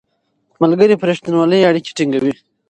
ملګري 0.61 0.95
په 0.97 1.05
رښتینولۍ 1.09 1.61
اړیکې 1.69 1.91
ټینګوي 1.97 2.33